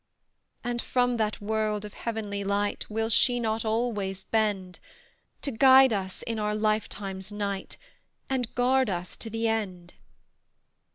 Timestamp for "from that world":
0.81-1.85